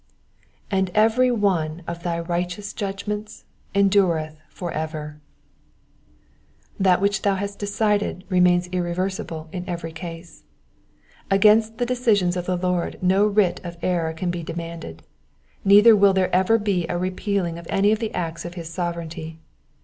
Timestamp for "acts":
18.15-18.43